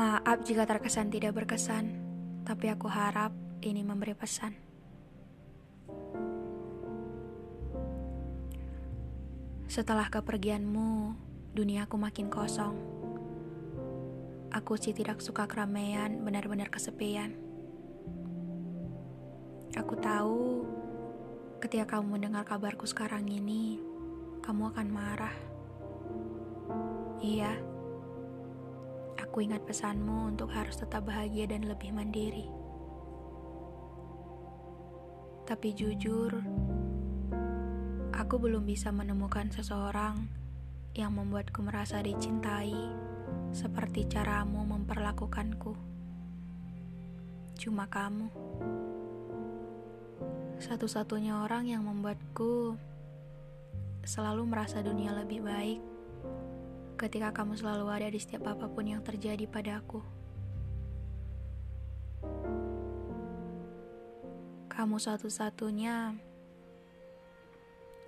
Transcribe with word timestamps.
Maaf 0.00 0.48
jika 0.48 0.64
terkesan 0.64 1.12
tidak 1.12 1.36
berkesan, 1.36 1.92
tapi 2.48 2.72
aku 2.72 2.88
harap 2.88 3.36
ini 3.60 3.84
memberi 3.84 4.16
pesan. 4.16 4.56
Setelah 9.68 10.08
kepergianmu, 10.08 11.12
duniaku 11.52 12.00
makin 12.00 12.32
kosong. 12.32 12.80
Aku 14.48 14.80
sih 14.80 14.96
tidak 14.96 15.20
suka 15.20 15.44
keramaian, 15.44 16.24
benar-benar 16.24 16.72
kesepian. 16.72 17.36
Aku 19.76 20.00
tahu 20.00 20.64
ketika 21.60 22.00
kamu 22.00 22.16
mendengar 22.16 22.48
kabarku 22.48 22.88
sekarang 22.88 23.28
ini, 23.28 23.76
kamu 24.40 24.72
akan 24.72 24.88
marah. 24.88 25.36
Iya, 27.20 27.52
aku 29.30 29.46
ingat 29.46 29.62
pesanmu 29.62 30.34
untuk 30.34 30.50
harus 30.50 30.74
tetap 30.74 31.06
bahagia 31.06 31.46
dan 31.46 31.62
lebih 31.62 31.94
mandiri. 31.94 32.50
Tapi 35.46 35.70
jujur, 35.70 36.34
aku 38.10 38.34
belum 38.42 38.66
bisa 38.66 38.90
menemukan 38.90 39.46
seseorang 39.54 40.26
yang 40.98 41.14
membuatku 41.14 41.62
merasa 41.62 42.02
dicintai 42.02 42.74
seperti 43.54 44.10
caramu 44.10 44.66
memperlakukanku. 44.66 45.78
Cuma 47.54 47.86
kamu, 47.86 48.34
satu-satunya 50.58 51.46
orang 51.46 51.70
yang 51.70 51.86
membuatku 51.86 52.74
selalu 54.02 54.42
merasa 54.42 54.82
dunia 54.82 55.14
lebih 55.14 55.46
baik 55.46 55.89
ketika 57.00 57.32
kamu 57.32 57.56
selalu 57.56 57.88
ada 57.88 58.08
di 58.12 58.20
setiap 58.20 58.52
apa 58.52 58.68
pun 58.68 58.84
yang 58.84 59.00
terjadi 59.00 59.48
padaku. 59.48 60.04
Kamu 64.68 65.00
satu-satunya 65.00 66.12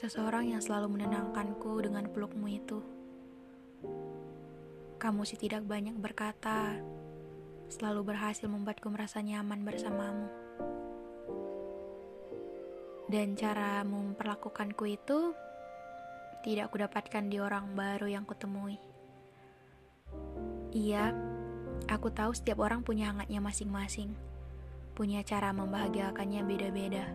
seseorang 0.00 0.56
yang 0.56 0.64
selalu 0.64 0.96
menenangkanku 0.96 1.84
dengan 1.84 2.08
pelukmu 2.08 2.48
itu. 2.48 2.80
Kamu 4.96 5.20
sih 5.28 5.36
tidak 5.36 5.68
banyak 5.68 5.94
berkata, 6.00 6.80
selalu 7.68 8.16
berhasil 8.16 8.48
membuatku 8.48 8.88
merasa 8.88 9.20
nyaman 9.20 9.68
bersamamu. 9.68 10.32
Dan 13.08 13.36
caramu 13.36 14.12
memperlakukanku 14.12 14.84
itu 14.88 15.36
tidak 16.42 16.70
kudapatkan 16.70 17.24
di 17.26 17.42
orang 17.42 17.74
baru 17.74 18.06
yang 18.06 18.22
kutemui. 18.22 18.87
Iya, 20.68 21.16
aku 21.88 22.12
tahu 22.12 22.36
setiap 22.36 22.60
orang 22.60 22.84
punya 22.84 23.08
hangatnya 23.08 23.40
masing-masing, 23.40 24.12
punya 24.92 25.24
cara 25.24 25.48
membahagiakannya 25.56 26.44
beda-beda. 26.44 27.08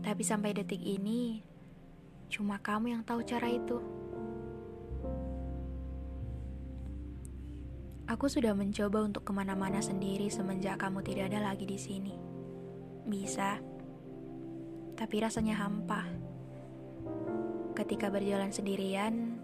Tapi 0.00 0.22
sampai 0.24 0.56
detik 0.56 0.80
ini, 0.80 1.44
cuma 2.32 2.56
kamu 2.56 2.96
yang 2.96 3.02
tahu 3.04 3.20
cara 3.24 3.52
itu. 3.52 3.80
Aku 8.04 8.28
sudah 8.28 8.56
mencoba 8.56 9.04
untuk 9.04 9.24
ke 9.24 9.32
mana-mana 9.32 9.80
sendiri 9.80 10.28
semenjak 10.28 10.80
kamu 10.80 11.04
tidak 11.04 11.32
ada 11.32 11.52
lagi 11.52 11.68
di 11.68 11.76
sini. 11.76 12.12
Bisa, 13.04 13.60
tapi 14.96 15.20
rasanya 15.20 15.60
hampa. 15.60 16.04
Ketika 17.76 18.08
berjalan 18.08 18.52
sendirian, 18.52 19.43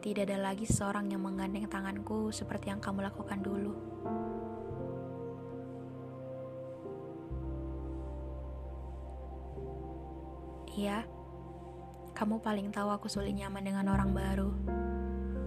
tidak 0.00 0.32
ada 0.32 0.40
lagi 0.40 0.64
seseorang 0.64 1.12
yang 1.12 1.20
menggandeng 1.20 1.68
tanganku 1.68 2.32
seperti 2.32 2.72
yang 2.72 2.80
kamu 2.80 3.04
lakukan 3.04 3.44
dulu. 3.44 3.76
Iya, 10.72 11.04
kamu 12.16 12.40
paling 12.40 12.72
tahu 12.72 12.88
aku 12.88 13.12
sulit 13.12 13.36
nyaman 13.36 13.60
dengan 13.60 13.92
orang 13.92 14.16
baru, 14.16 14.50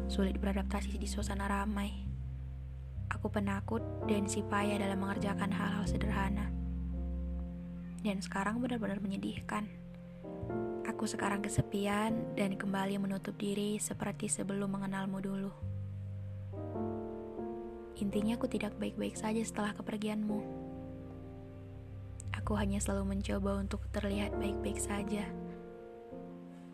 sulit 0.05 0.37
beradaptasi 0.37 1.01
di 1.01 1.09
suasana 1.09 1.49
ramai. 1.49 1.89
Aku 3.09 3.33
penakut 3.33 3.81
dan 4.05 4.29
si 4.29 4.45
payah 4.45 4.77
dalam 4.77 5.01
mengerjakan 5.01 5.49
hal-hal 5.49 5.85
sederhana. 5.89 6.53
Dan 8.05 8.21
sekarang 8.21 8.61
benar-benar 8.61 9.01
menyedihkan. 9.01 9.82
Aku 10.93 11.09
sekarang 11.09 11.41
kesepian 11.41 12.37
dan 12.37 12.53
kembali 12.53 13.01
menutup 13.01 13.33
diri 13.33 13.81
seperti 13.81 14.29
sebelum 14.29 14.77
mengenalmu 14.77 15.17
dulu. 15.25 15.51
Intinya 17.97 18.37
aku 18.37 18.45
tidak 18.45 18.77
baik-baik 18.77 19.17
saja 19.17 19.41
setelah 19.41 19.73
kepergianmu. 19.73 20.39
Aku 22.37 22.53
hanya 22.61 22.77
selalu 22.77 23.17
mencoba 23.17 23.57
untuk 23.57 23.89
terlihat 23.89 24.37
baik-baik 24.37 24.77
saja. 24.77 25.25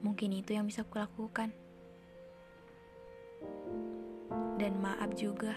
Mungkin 0.04 0.36
itu 0.36 0.52
yang 0.52 0.68
bisa 0.68 0.84
kulakukan. 0.84 1.56
Dan 4.60 4.84
maaf 4.84 5.16
juga, 5.16 5.56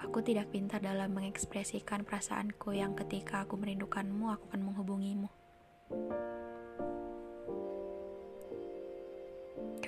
aku 0.00 0.24
tidak 0.24 0.48
pintar 0.48 0.80
dalam 0.80 1.12
mengekspresikan 1.12 2.08
perasaanku 2.08 2.72
yang 2.72 2.96
ketika 2.96 3.44
aku 3.44 3.60
merindukanmu, 3.60 4.32
aku 4.32 4.48
akan 4.48 4.62
menghubungimu. 4.64 5.41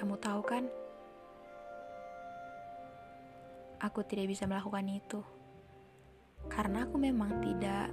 Kamu 0.04 0.20
tahu 0.20 0.42
kan? 0.44 0.68
Aku 3.80 4.04
tidak 4.04 4.28
bisa 4.28 4.44
melakukan 4.44 4.84
itu. 4.92 5.24
Karena 6.44 6.84
aku 6.84 7.00
memang 7.00 7.40
tidak 7.40 7.88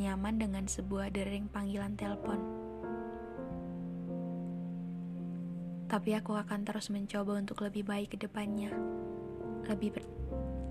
nyaman 0.00 0.40
dengan 0.40 0.64
sebuah 0.64 1.12
dering 1.12 1.52
panggilan 1.52 2.00
telepon. 2.00 2.40
Tapi 5.84 6.16
aku 6.16 6.32
akan 6.32 6.64
terus 6.64 6.88
mencoba 6.88 7.36
untuk 7.36 7.60
lebih 7.68 7.84
baik 7.84 8.16
ke 8.16 8.24
depannya. 8.24 8.72
Lebih 9.68 10.00
ber, 10.00 10.04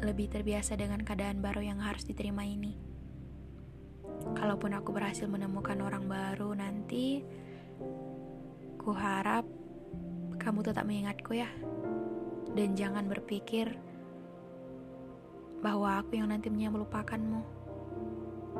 lebih 0.09 0.25
terbiasa 0.25 0.73
dengan 0.73 1.05
keadaan 1.05 1.45
baru 1.45 1.61
yang 1.61 1.85
harus 1.85 2.01
diterima 2.01 2.41
ini. 2.49 2.73
Kalaupun 4.33 4.73
aku 4.73 4.89
berhasil 4.89 5.29
menemukan 5.29 5.77
orang 5.85 6.09
baru 6.09 6.49
nanti, 6.57 7.21
Ku 8.85 8.93
harap 8.93 9.49
kamu 10.37 10.61
tetap 10.61 10.85
mengingatku 10.85 11.33
ya. 11.33 11.49
Dan 12.53 12.77
jangan 12.77 13.09
berpikir 13.09 13.73
bahwa 15.65 16.05
aku 16.05 16.21
yang 16.21 16.29
nantinya 16.29 16.69
melupakanmu. 16.69 17.41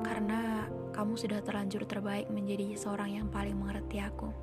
Karena 0.01 0.65
kamu 0.97 1.13
sudah 1.13 1.45
terlanjur 1.45 1.85
terbaik 1.85 2.25
menjadi 2.33 2.73
seorang 2.73 3.21
yang 3.21 3.29
paling 3.29 3.53
mengerti 3.53 4.01
aku. 4.01 4.33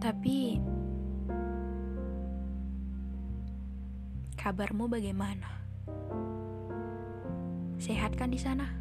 Tapi 0.00 0.56
kabarmu 4.40 4.88
bagaimana? 4.88 5.50
Sehat 7.76 8.16
kan 8.16 8.32
di 8.32 8.40
sana? 8.40 8.75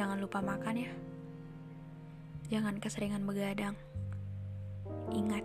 Jangan 0.00 0.16
lupa 0.16 0.40
makan 0.40 0.80
ya. 0.80 0.92
Jangan 2.48 2.80
keseringan 2.80 3.20
begadang. 3.28 3.76
Ingat, 5.12 5.44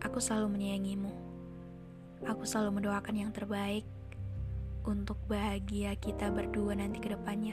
aku 0.00 0.16
selalu 0.16 0.56
menyayangimu. 0.56 1.12
Aku 2.24 2.48
selalu 2.48 2.80
mendoakan 2.80 3.20
yang 3.20 3.28
terbaik 3.36 3.84
untuk 4.88 5.20
bahagia 5.28 5.92
kita 6.00 6.32
berdua 6.32 6.72
nanti 6.72 7.04
ke 7.04 7.12
depannya. 7.12 7.52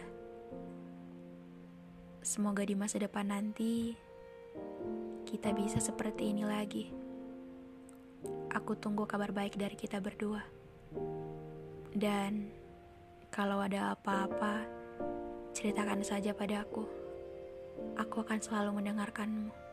Semoga 2.24 2.64
di 2.64 2.72
masa 2.80 3.04
depan 3.04 3.28
nanti 3.28 3.92
kita 5.28 5.52
bisa 5.52 5.84
seperti 5.84 6.32
ini 6.32 6.48
lagi. 6.48 6.88
Aku 8.56 8.80
tunggu 8.80 9.04
kabar 9.04 9.36
baik 9.36 9.60
dari 9.60 9.76
kita 9.76 10.00
berdua. 10.00 10.40
Dan 11.92 12.48
kalau 13.28 13.60
ada 13.60 13.92
apa-apa, 13.92 14.77
ceritakan 15.58 16.06
saja 16.06 16.38
padaku. 16.38 16.86
Aku 17.98 18.22
akan 18.22 18.38
selalu 18.38 18.78
mendengarkanmu. 18.78 19.67